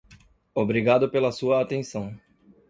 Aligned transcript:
Obrigado 0.55 1.11
pela 1.11 1.31
sua 1.31 1.61
atenção. 1.61 2.11